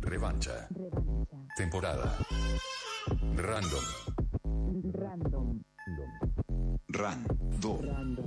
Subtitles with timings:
[0.00, 0.68] Revancha.
[1.56, 2.18] Temporada.
[3.36, 3.84] Random.
[4.92, 5.60] Random.
[6.88, 8.26] Random.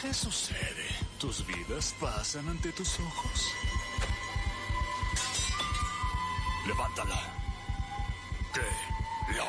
[0.00, 0.86] ¿Qué sucede?
[1.18, 3.52] ¿Tus vidas pasan ante tus ojos?
[6.66, 7.20] Levántala.
[8.54, 9.44] Que la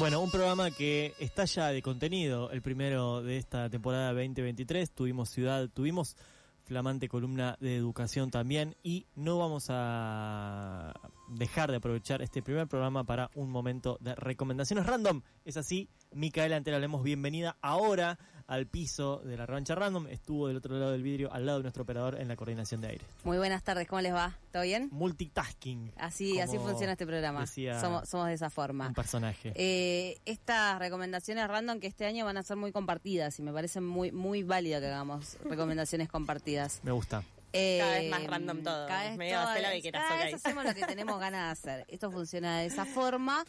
[0.00, 4.90] Bueno, un programa que está ya de contenido, el primero de esta temporada 2023.
[4.92, 6.16] Tuvimos ciudad, tuvimos
[6.64, 10.94] flamante columna de educación también y no vamos a
[11.30, 15.22] dejar de aprovechar este primer programa para un momento de recomendaciones random.
[15.44, 20.08] Es así, Micaela Antera, le damos bienvenida ahora al piso de la revancha random.
[20.08, 22.88] Estuvo del otro lado del vidrio, al lado de nuestro operador en la coordinación de
[22.88, 23.04] aire.
[23.22, 24.36] Muy buenas tardes, ¿cómo les va?
[24.52, 24.88] ¿Todo bien?
[24.90, 25.92] Multitasking.
[25.96, 27.46] Así, así funciona este programa.
[27.46, 28.88] Somos, somos de esa forma.
[28.88, 29.52] Un personaje.
[29.54, 33.80] Eh, estas recomendaciones random que este año van a ser muy compartidas y me parece
[33.80, 36.80] muy muy válido que hagamos recomendaciones compartidas.
[36.82, 37.22] Me gusta.
[37.52, 38.86] Eh, Cada vez más random todo.
[38.86, 41.70] Cada vez, Medio todas- lo que quieras, cada vez hacemos lo que tenemos ganas de
[41.70, 41.84] hacer.
[41.88, 43.44] Esto funciona de esa forma.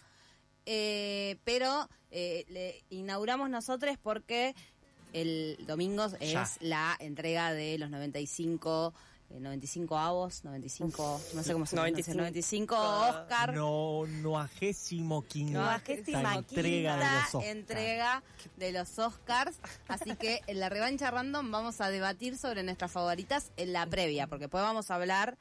[0.66, 4.54] eh, pero eh, le inauguramos nosotros porque
[5.14, 6.48] el domingo es Ya.
[6.60, 12.76] la entrega de los 95 eh, 95 avos, 95, no sé cómo se pronuncia, 95
[12.76, 12.76] 95.
[13.22, 13.54] Oscar.
[13.54, 17.46] No, noagésimo quinta Noagésima entrega de quinta los Oscars.
[17.52, 18.24] entrega
[18.58, 19.60] de los Oscars.
[19.88, 24.28] Así que en la revancha random vamos a debatir sobre nuestras favoritas en la previa,
[24.28, 25.38] porque después vamos a hablar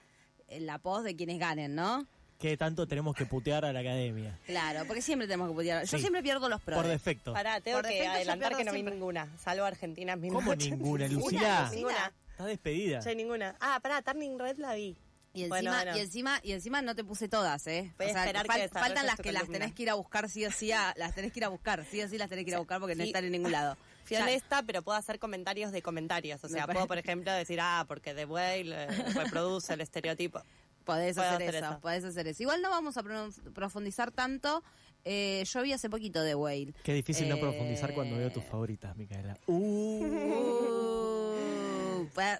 [0.49, 2.07] en la post de quienes ganen, ¿no?
[2.39, 4.39] ¿Qué tanto tenemos que putear a la academia?
[4.47, 5.85] Claro, porque siempre tenemos que putear.
[5.85, 6.01] Yo Sí.
[6.01, 6.79] siempre pierdo los pros.
[6.79, 7.35] Por defecto.
[7.35, 9.29] Pará, tengo Por que defecto adelantar que no vi ninguna.
[9.39, 11.71] Salvo Argentina en ¿Cómo ninguna, Lucila?
[11.71, 12.13] Ninguna.
[12.41, 13.01] Estás despedida.
[13.01, 13.55] Yo ninguna.
[13.61, 14.97] Ah, pará, Turning Red la vi.
[15.33, 15.97] Y encima, Bueno, bueno.
[15.97, 17.93] y encima, y encima no te puse todas, ¿eh?
[17.99, 20.45] Voy a esperar que desarrolles faltan las que las tenés que ir a buscar sí
[20.45, 22.51] o sí, a- las tenés que ir a buscar, sí o sí las tenés que
[22.51, 23.77] ir a buscar porque no están en ningún lado.
[24.05, 26.43] Fui Ya- honesta, pero puedo hacer comentarios de comentarios.
[26.43, 30.43] O sea, puedo, por ejemplo, decir, ah, porque The Whale eh, reproduce el estereotipo.
[30.85, 31.81] Podés Puedo hacer, hacer eso, eso.
[31.81, 32.43] podés hacer eso.
[32.43, 34.65] Igual no vamos a pro- profundizar tanto.
[35.05, 36.75] Eh, yo vi hace poquito de Whale.
[36.83, 39.39] Qué difícil no Eh, profundizar cuando veo tus favoritas, Micaela.
[39.47, 40.01] Uh,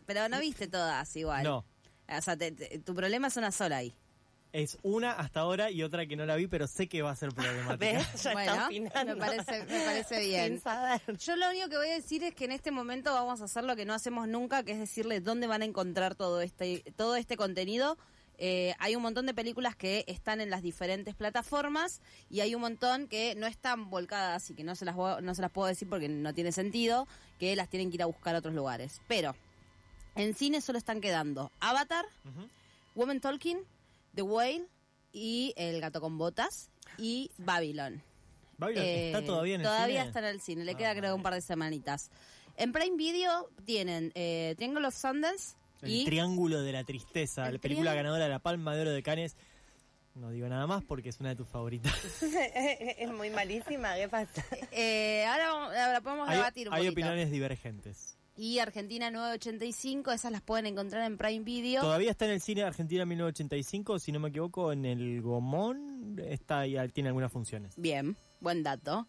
[0.07, 1.45] pero no viste todas igual.
[1.45, 1.65] No,
[2.09, 3.95] O sea, te- te- tu problema es una sola ahí.
[4.53, 7.17] es una hasta ahora y otra que no la vi, pero sé que va a
[7.17, 7.77] ser problemática.
[7.77, 8.23] ¿Ves?
[8.25, 10.61] Ya bueno, está me parece, me parece bien.
[11.25, 13.63] Yo lo único que voy a decir es que en este momento vamos a hacer
[13.65, 17.15] lo que no hacemos nunca, que es decirles dónde van a encontrar todo este, todo
[17.15, 17.97] este contenido.
[18.43, 22.63] Eh, hay un montón de películas que están en las diferentes plataformas y hay un
[22.63, 25.69] montón que no están volcadas y que no se las voy- no se las puedo
[25.69, 27.07] decir porque no tiene sentido,
[27.39, 29.01] que las tienen que ir a buscar a otros lugares.
[29.09, 29.37] Pero
[30.17, 32.49] en cine solo están quedando Avatar, Ujú.
[32.95, 33.59] Woman Talking,
[34.15, 34.67] The Whale
[35.13, 38.03] y El gato con botas y Babylon.
[38.59, 40.07] Babylon Eh, está todavía en el Todavía cine?
[40.09, 42.11] está en el cine, le Ah, queda creo un par de semanitas.
[42.57, 47.59] En Prime Video tienen eh, Triangle of Sundance El y Triángulo de la Tristeza, la
[47.59, 49.35] película ganadora de la Palma de Oro de Cannes.
[50.15, 51.95] No digo nada más porque es una de tus favoritas.
[52.23, 54.45] es muy malísima, ¿qué pasa?
[54.73, 56.93] eh, ahora, podemos hay debatir un hay poquito.
[56.93, 58.17] opiniones divergentes.
[58.41, 61.83] Y Argentina 985, esas las pueden encontrar en Prime Video.
[61.83, 66.19] Todavía está en el cine Argentina 1985, si no me equivoco, en el Gomón.
[66.27, 67.75] Está y tiene algunas funciones.
[67.77, 69.07] Bien, buen dato.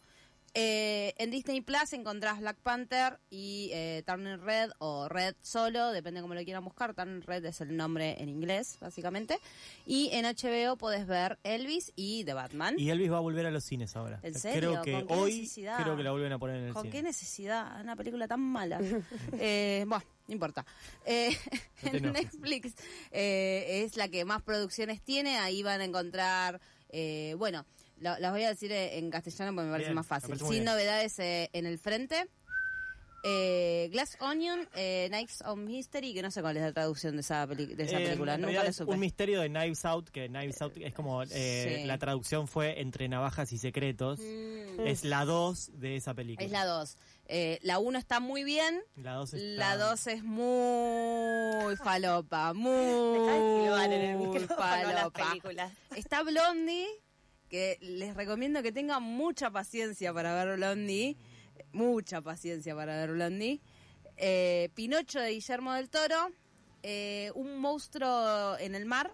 [0.54, 6.22] Eh, en Disney Plus encontrás Black Panther y eh, Turner Red o Red solo, depende
[6.22, 6.94] cómo lo quieran buscar.
[6.94, 9.40] Turner Red es el nombre en inglés, básicamente.
[9.86, 12.76] Y en HBO podés ver Elvis y The Batman.
[12.78, 14.20] Y Elvis va a volver a los cines ahora.
[14.24, 14.82] ¿En serio?
[14.82, 15.84] Creo que ¿Con qué hoy necesidad?
[15.84, 16.92] creo que la vuelven a poner en el ¿Con cine.
[16.92, 17.80] qué necesidad?
[17.82, 18.80] Una película tan mala.
[19.40, 20.66] eh, bueno, no importa.
[21.06, 21.36] Eh,
[21.84, 22.12] en.
[22.12, 22.74] Netflix
[23.12, 25.38] eh, es la que más producciones tiene.
[25.38, 27.66] Ahí van a encontrar, eh, bueno,
[28.02, 30.30] lo- las voy a decir eh, en castellano porque me parece Bien, más me fácil.
[30.30, 30.74] parece muy Sin bien.
[30.74, 32.28] novedades eh, en el frente.
[33.24, 37.22] Eh, Glass Onion, eh, Nights of Mystery, que no sé cuál es la traducción de
[37.22, 38.92] esa, peli- de esa Eh, película, en nunca realidad la es supe.
[38.94, 41.28] un misterio de Knives Out, que Knives Out es como eh,
[41.82, 41.86] Sí.
[41.86, 44.20] la traducción fue entre navajas y secretos.
[44.20, 46.44] Mm, Es la 2 de esa película.
[46.44, 46.98] es la 2.
[47.62, 49.60] la 1 está muy bien, La 2 está...
[49.60, 55.30] La 2 es muy falopa, Dejá de silbar en el muy micrófono las falopa.
[55.30, 55.74] películas.
[55.96, 56.88] Está Blondie,
[57.52, 61.18] que les recomiendo que tengan mucha paciencia para ver Blondie,
[61.74, 63.60] mucha paciencia para ver Blondie.
[64.18, 66.30] Eh, Pinocho de Guillermo del Toro,
[66.82, 69.12] eh, Un monstruo en el mar,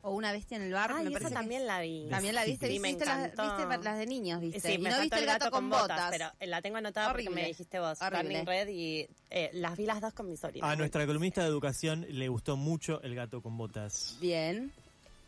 [0.00, 0.92] O Una bestia en el bar.
[0.94, 2.06] Ay, me esa que- también la vi.
[2.08, 3.56] También la viste, Sí, me viste las, encantó.
[3.66, 4.60] viste las de niños, viste.
[4.60, 6.08] Sí, y me no viste el gato, con botas.
[6.10, 7.98] pero la tengo anotada porque me dijiste vos.
[7.98, 10.70] Turning Red, y eh, las vi las dos con mi sobrina.
[10.70, 14.16] A nuestra columnista de educación le gustó mucho el gato con botas.
[14.20, 14.72] Bien.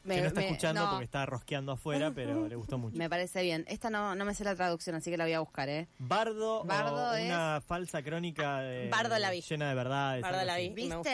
[0.03, 2.97] Que no está me- escuchando no, porque está rosqueando afuera, pero le gustó mucho.
[2.97, 3.65] Me parece bien.
[3.69, 5.89] Esta no, no me sé la traducción, así que la voy a buscar, ¿eh?
[5.99, 9.41] Bardo, Bardo o es- una falsa crónica de- Bardo la vi.
[9.43, 10.23] llena de verdades.
[10.23, 10.71] Bardo la vi.
[10.71, 10.97] Me ¿Viste?
[10.97, 11.11] gustó.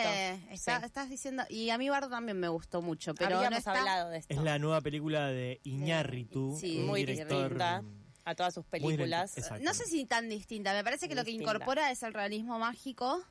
[0.50, 0.86] Está- Sí.
[0.86, 1.42] Estás diciendo...
[1.48, 3.72] Y a mí Bardo también me gustó mucho, pero no Habíamos está...
[3.72, 4.34] hablado de esto.
[4.34, 7.82] Es la nueva película de Iñárritu, Sí, un muy director distinta
[8.24, 9.34] a todas sus directo, películas.
[9.62, 10.72] No sé si tan distinta.
[10.72, 11.52] Me parece que lo que Distinta.
[11.52, 13.22] incorpora es el realismo mágico,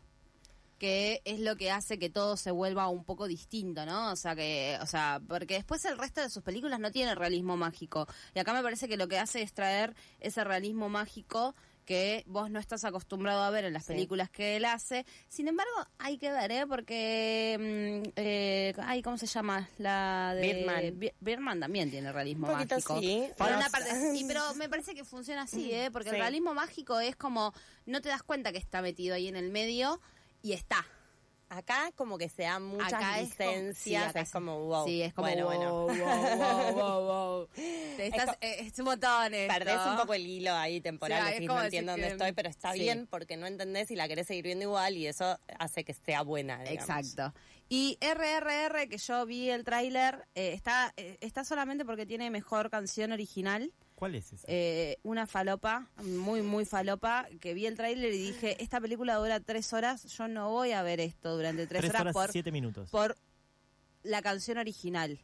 [0.77, 4.11] que es lo que hace que todo se vuelva un poco distinto, ¿no?
[4.11, 7.55] O sea que, o sea, porque después el resto de sus películas no tiene realismo
[7.57, 8.07] mágico.
[8.33, 11.55] Y acá me parece que lo que hace es traer ese realismo mágico
[11.85, 13.93] que vos no estás acostumbrado a ver en las Sí.
[13.93, 15.05] películas que él hace.
[15.29, 16.65] Sin embargo, hay que ver, ¿eh?
[16.67, 19.69] Porque, mm, eh, ay, ¿cómo se llama?
[19.77, 20.99] La de Birdman.
[20.99, 22.99] Bi- Birdman también tiene realismo Un mágico.
[22.99, 23.27] sí.
[23.37, 23.89] Por pero- una parte,
[24.19, 25.89] sí, pero me parece que funciona así, ¿eh?
[25.91, 27.53] Porque el realismo mágico es como,
[27.85, 30.01] no te das cuenta que está metido ahí en el medio
[30.45, 30.85] y está.
[31.49, 34.85] Acá como que se dan muchas Acá es como- licencias, sí, acá es como wow.
[34.85, 36.05] Sí, es como, bueno, wow, bueno.
[36.05, 36.35] wow,
[36.73, 37.47] wow, wow, wow.
[37.97, 39.53] Te estás, co- eh, es un montón esto.
[39.53, 42.49] Perdés un poco el hilo ahí temporal, Sí, es decís, no entiendo dónde estoy, pero
[42.49, 42.79] está sí.
[42.79, 46.21] bien porque no entendés y la querés seguir viendo igual y eso hace que sea
[46.23, 46.59] buena.
[46.63, 46.89] digamos.
[46.89, 47.33] Exacto.
[47.69, 52.69] Y RRR, que yo vi el tráiler, eh, está, eh, está solamente porque tiene mejor
[52.69, 53.71] canción original.
[53.95, 54.45] ¿Cuál es esa?
[54.49, 59.39] Eh, una falopa, muy, muy falopa, que vi el tráiler y dije, esta película dura
[59.39, 62.51] tres horas, yo no voy a ver esto durante tres, Tres horas, horas por, siete
[62.51, 62.89] minutos.
[62.89, 63.15] por
[64.03, 65.19] la canción original.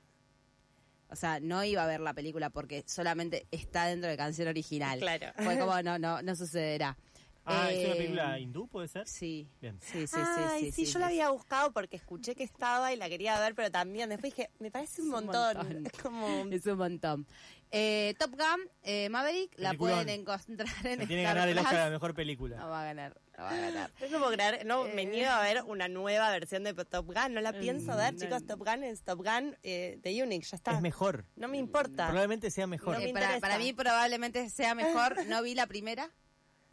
[1.10, 5.00] O sea, no iba a ver la película porque solamente está dentro de canción original.
[5.00, 5.28] Claro.
[5.36, 6.98] Fue como, no, no, no sucederá.
[7.46, 9.08] Ah, ¿es una Eh, película hindú, puede ser?
[9.08, 9.48] Sí.
[9.62, 9.80] Bien.
[9.82, 12.94] Sí, sí, sí, Ay, sí, sí, sí, yo la había buscado porque escuché que estaba
[12.94, 15.86] y la quería ver, pero también después dije, me parece un Es un montón.
[15.86, 16.28] Es como...
[16.52, 17.28] Es un montón.
[17.74, 21.58] Eh, Top Gun, eh, Maverick, la pueden encontrar en Se tiene que ganar el.
[21.58, 22.58] Oscar a la mejor película.
[22.58, 23.92] No va a ganar, no va a ganar.
[24.12, 25.06] No puedo creer, no, me Eh.
[25.06, 28.20] niego a ver una nueva versión de Top Gun, no la pienso ver, no.
[28.20, 30.72] chicos, Top Gun es Top Gun eh, de Unix, ya está.
[30.74, 31.24] Es mejor.
[31.38, 32.08] No me importa.
[32.08, 32.96] Probablemente sea mejor.
[32.96, 33.48] No me Eh, para, interesa.
[33.48, 35.26] para mí probablemente sea mejor.
[35.28, 36.12] No vi la primera.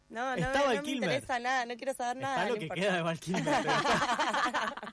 [0.09, 2.35] No, no, Está no, Val no me interesa nada, no quiero saber nada.
[2.37, 2.81] Está lo no que importa.
[2.81, 3.43] queda de Val Kilmer,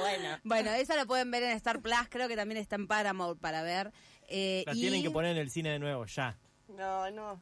[0.00, 1.94] Bueno, Bueno, esa la pueden ver en Star Plus.
[2.10, 3.92] Creo que también está en Paramount para ver.
[4.28, 6.36] Eh, La y tienen que poner en el cine de nuevo, ya.
[6.68, 7.40] no, no.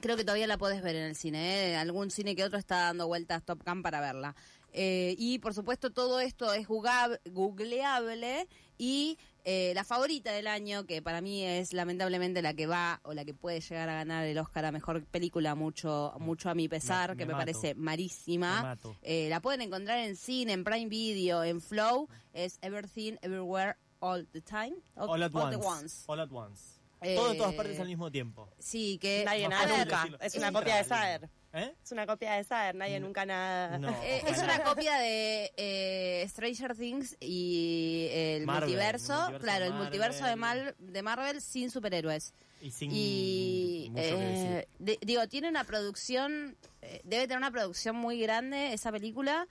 [0.00, 1.70] Creo que todavía la podés ver en el cine.
[1.72, 1.76] ¿eh?
[1.76, 4.34] Algún cine que otro está dando vueltas Top Gun para verla.
[4.72, 10.84] Eh, y por supuesto todo esto es jugab- googleable y eh, la favorita del año,
[10.86, 14.24] que para mí es lamentablemente la que va o la que puede llegar a ganar
[14.24, 17.42] el Oscar a Mejor Película, mucho, mucho a mi pesar, Me- que me me, mato.
[17.52, 18.62] parece Me marísima.
[18.62, 18.96] mato.
[19.02, 22.08] Eh, la pueden encontrar en cine, en Prime Video, en Flow.
[22.32, 24.74] Es Everything, Everywhere, All the Time.
[24.96, 25.56] All at once.
[25.56, 26.02] once.
[26.06, 26.62] All at once.
[27.00, 28.48] Eh, Todo en todas partes al mismo tiempo.
[28.58, 29.24] Sí, que...
[29.26, 30.08] Nadie no nada nunca.
[30.24, 31.28] Es una un copia de realismo.
[31.56, 31.72] ¿Eh?
[31.84, 33.78] Es una copia de Saer, nadie nunca nada.
[33.78, 33.88] No.
[34.02, 40.24] Eh, es una copia de eh, Stranger Things y el Marvel, multiverso, claro, el multiverso
[40.26, 40.64] de, Marvel.
[40.64, 42.34] Mal, de Marvel sin superhéroes.
[42.60, 44.46] Y sin Y mucho que decir.
[44.56, 49.46] eh, de- digo, tiene una producción, eh, debe tener una producción muy grande esa película.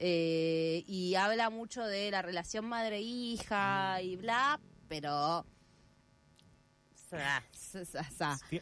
[0.00, 5.44] eh, y habla mucho de la relación madre-hija y bla, pero...
[7.12, 7.42] Ah,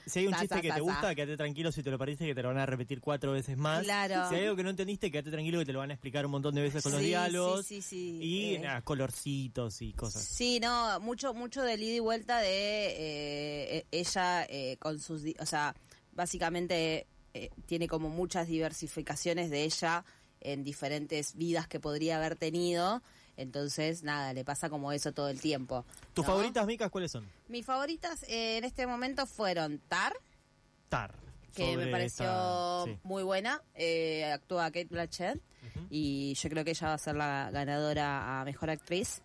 [0.06, 2.42] Si hay un chiste que te gusta, quédate tranquilo si te lo perdiste, que te
[2.42, 3.82] lo van a repetir cuatro veces más.
[3.84, 4.28] Claro.
[4.28, 6.32] Si hay algo que no entendiste, quédate tranquilo que te lo van a explicar un
[6.32, 7.66] montón de veces con los diálogos.
[7.66, 8.18] sí, sí, sí.
[8.22, 10.22] Y Eh, nada, colorcitos y cosas.
[10.22, 15.22] Sí, no, mucho, mucho del ida y vuelta de eh, eh, ella eh, con sus,
[15.38, 15.74] o sea,
[16.12, 20.04] básicamente eh, tiene como muchas diversificaciones de ella
[20.40, 23.02] en diferentes vidas que podría haber tenido.
[23.36, 25.84] Entonces, nada, le pasa como eso todo el tiempo.
[26.14, 26.32] ¿Tus ¿no?
[26.32, 27.28] favoritas, Micas, cuáles son?
[27.48, 30.14] Mis favoritas eh, en este momento fueron Tar,
[30.88, 31.14] Tar.
[31.54, 32.98] que me pareció esta- sí.
[33.02, 33.60] muy buena.
[33.74, 35.40] Eh, actúa Kate Blanchett
[35.90, 39.20] y yo creo que ella va a ser la ganadora a mejor actriz.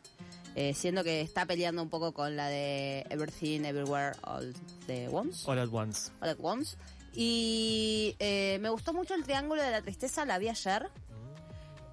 [0.53, 4.53] eh, siendo que está peleando un poco con la de Everything, Everywhere, All
[4.86, 5.50] the Once.
[5.50, 6.12] All at once.
[6.20, 6.75] All at Once.
[7.13, 10.89] Y eh, me gustó mucho el Triángulo de la Tristeza, la vi ayer.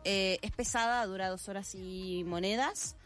[0.04, 2.96] Eh, es pesada, dura dos horas y monedas.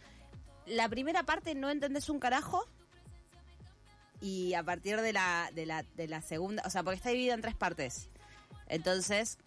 [0.66, 2.64] La primera parte no entendés un carajo.
[4.20, 7.34] Y a partir de la, de la, de la segunda, o sea, porque está dividida
[7.34, 8.08] en tres partes.
[8.68, 9.38] Entonces,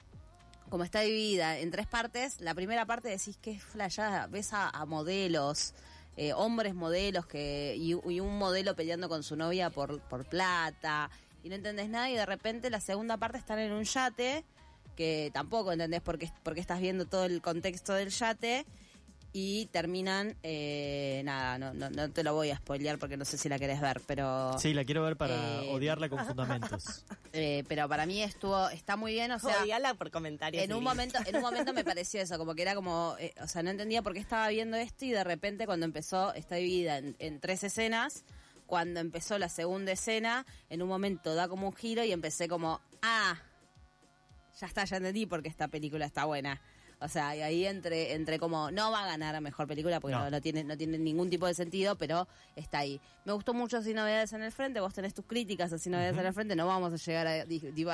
[0.69, 4.69] como está dividida en tres partes, la primera parte decís que es flayada, ves a,
[4.69, 5.73] a modelos,
[6.17, 11.09] eh, hombres modelos que y, y un modelo peleando con su novia por, por plata,
[11.43, 14.43] y no entendés nada, y de repente la segunda parte están en un yate,
[14.95, 18.65] que tampoco entendés por qué, por qué estás viendo todo el contexto del yate,
[19.37, 23.37] y terminan, eh, nada, no, no, no te lo voy a spoilear porque no sé
[23.37, 27.03] si la querés ver, pero Sí, la quiero ver para Eh, odiarla con fundamentos.
[27.33, 30.63] eh, pero para mí estuvo está muy bien, o sea, Odiala por comentarios.
[30.63, 33.47] en un momento en un momento me pareció eso, como que era como, eh, o
[33.49, 36.99] sea, no entendía por qué estaba viendo esto y de repente cuando empezó, está dividida
[36.99, 38.23] en, en tres escenas,
[38.67, 42.79] cuando empezó la segunda escena, en un momento da como un giro y empecé como,
[43.01, 43.35] ah,
[44.59, 46.61] ya está, ya entendí por qué esta película está buena.
[47.01, 50.15] O sea, y ahí entre, entre como, no va a ganar a mejor película porque
[50.15, 50.23] No.
[50.23, 53.01] no, no tiene, no tiene ningún tipo de sentido, pero está ahí.
[53.25, 56.17] Me gustó mucho Sin Novedades en el Frente, vos tenés tus críticas a Sin Novedades
[56.17, 57.45] en el Frente, no vamos a llegar a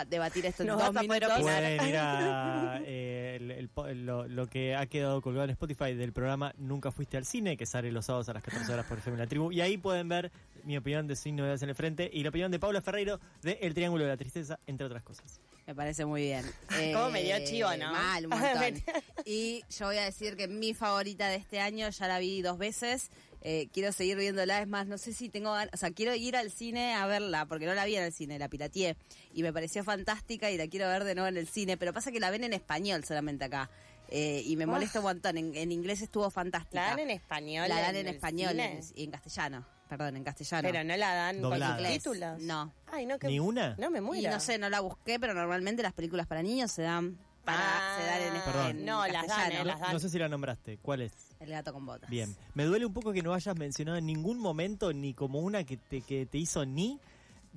[0.05, 1.33] debatir esto en No dos vas a poder minutos.
[1.39, 1.61] opinar.
[1.63, 5.95] Pueden ir a eh, el- el po- lo, lo que ha quedado colgado en Spotify
[5.95, 8.99] del programa Nunca Fuiste al Cine, que sale los sábados a las 14 horas por
[8.99, 9.51] FM La Tribu.
[9.51, 10.31] Y ahí pueden ver
[10.63, 13.53] mi opinión de Sin Novedades en el Frente y la opinión de Paula Ferreiro de
[13.63, 15.41] El Triángulo de la Tristeza, entre otras cosas.
[15.71, 16.43] Me parece muy bien.
[16.93, 17.91] Cómo me dio chivo, ¿no?
[17.91, 18.83] Eh, Mal, un montón.
[19.23, 22.57] y yo voy a decir que mi favorita de este año ya la vi dos
[22.57, 23.09] veces.
[23.41, 26.35] Eh, quiero seguir viéndola, es más, no sé si tengo ganas, o sea, quiero ir
[26.35, 28.97] al cine a verla, porque no la vi en el cine, la pirateé,
[29.33, 32.11] y me pareció fantástica y la quiero ver de nuevo en el cine, pero pasa
[32.11, 33.69] que la ven en español solamente acá,
[34.11, 36.81] eh, y me molesta un montón, en, en inglés estuvo fantástica.
[36.81, 37.67] La dan en español.
[37.69, 38.55] La dan en el español
[38.95, 40.67] y en castellano, perdón, en castellano.
[40.69, 41.75] Pero no la dan Doblada.
[41.75, 42.41] con Inglés, subtítulos.
[42.41, 42.73] no.
[42.91, 43.27] Ay, no, que...
[43.27, 43.75] ¿Ni una?
[43.77, 44.29] No me Y muero.
[44.31, 47.97] no sé, no la busqué, pero normalmente las películas para niños se dan para Ah,
[47.99, 48.69] se dan en, Perdón.
[48.71, 49.93] en No, las dan, eh, las dan.
[49.93, 50.77] No sé si la nombraste.
[50.77, 51.13] ¿Cuál es?
[51.39, 52.07] El gato con botas.
[52.09, 52.35] Bien.
[52.53, 55.77] Me duele un poco que no hayas mencionado en ningún momento ni como una que
[55.77, 56.99] te, que te hizo ni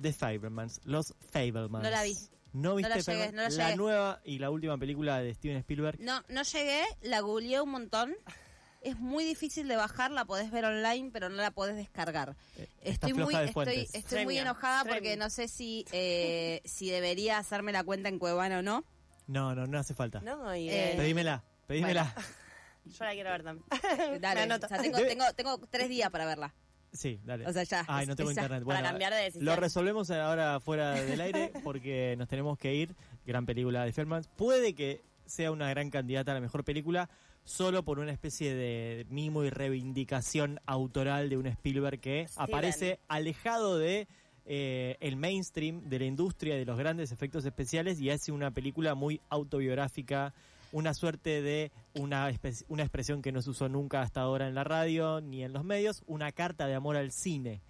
[0.01, 1.83] The Fablemans, los Fablemans.
[1.83, 2.17] No la vi.
[2.55, 3.33] ¿No No viste la llegué, Fablemans?
[3.35, 3.77] no la la llegué.
[3.77, 5.99] nueva y la última película de Steven Spielberg?
[5.99, 8.15] No, no llegué, la googleé un montón.
[8.81, 12.35] Es muy difícil de bajar, la podés ver online, pero no la podés descargar.
[12.57, 17.39] Eh, Estoy muy, de estoy, estoy muy enojada porque no sé si eh, si debería
[17.39, 18.85] hacerme la cuenta en Cuevana o no.
[19.27, 20.21] No, no, no hace falta.
[20.21, 22.13] No, y Eh, de- Pedímela, pedímela.
[22.85, 24.21] Yo la quiero ver también.
[24.21, 26.53] Dale, o sea, tengo, tengo, tengo tres días para verla.
[26.95, 27.45] Sí, dale.
[27.45, 27.85] O sea, ya.
[27.87, 28.63] Ay, no tengo internet.
[28.63, 29.45] Para cambiar de decisión.
[29.45, 32.95] Lo resolvemos ahora fuera del aire porque nos tenemos que ir.
[33.25, 34.27] Gran película de Fablemans.
[34.27, 37.09] Puede que sea una gran candidata a la mejor película
[37.43, 42.43] solo por una especie de mimo y reivindicación autoral de un Spielberg que Steven.
[42.43, 44.07] aparece alejado de
[44.45, 48.95] eh, el mainstream de la industria de los grandes efectos especiales y hace una película
[48.95, 50.33] muy autobiográfica
[50.75, 52.29] una suerte de una,
[52.67, 55.63] una expresión que no se usó nunca hasta ahora en la radio ni en los
[55.63, 57.61] medios, una carta de amor al cine.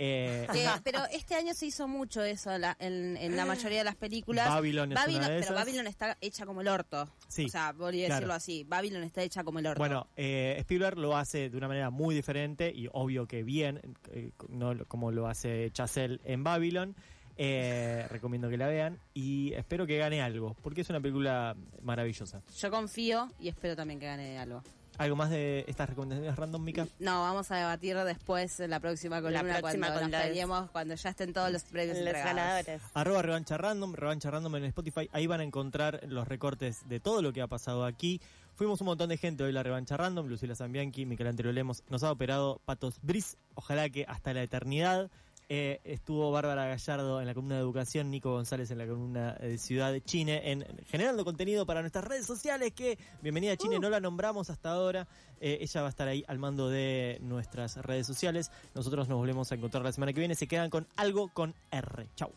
[0.00, 3.78] Eh, Que- pero este año se hizo mucho eso en la, en- en la mayoría
[3.78, 4.48] de las películas.
[4.48, 5.54] Babylon es una de pero.
[5.54, 7.08] Babylon está hecha como el orto.
[7.28, 8.14] Sí, O sea, voy a claro.
[8.20, 8.64] decirlo así.
[8.64, 9.78] Babylon está hecha como el orto.
[9.78, 13.80] Bueno, eh, Spielberg lo hace de una manera muy diferente y obvio que bien,
[14.12, 16.94] eh, no como lo hace Chazelle en Babylon.
[17.40, 22.42] Eh, recomiendo que la vean y espero que gane algo, porque es una película maravillosa.
[22.58, 24.60] Yo confío y espero también que gane algo.
[24.96, 26.88] ¿Algo más de estas recomendaciones random, Mika?
[26.98, 30.94] No, vamos a debatir después en la próxima columna próxima cuando con nos peleemos, cuando
[30.96, 32.34] ya estén todos los premios Los entregados.
[32.34, 32.82] ganadores.
[32.94, 35.08] Arroba revancha random, revancha random en Spotify.
[35.12, 38.20] Ahí van a encontrar los recortes de todo lo que ha pasado aquí.
[38.56, 40.26] Fuimos un montón de gente hoy la revancha random.
[40.26, 41.84] Lucila Zambianchi, Michelangelo Lemos.
[41.88, 43.36] Nos ha operado Patos Briz.
[43.54, 45.12] Ojalá que hasta la eternidad.
[45.50, 49.56] Eh, estuvo Bárbara Gallardo en la columna de educación, Nico González en la columna de
[49.56, 53.88] Ciudad de Chile, en generando contenido para nuestras redes sociales, que bienvenida a Chile, no
[53.88, 55.08] la nombramos hasta ahora,
[55.40, 59.50] Eh, ella va a estar ahí al mando de nuestras redes sociales, nosotros nos volvemos
[59.50, 62.30] a encontrar la semana que viene, se quedan con algo con R, chau.